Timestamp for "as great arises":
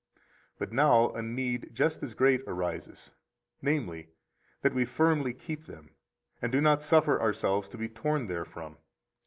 2.01-3.11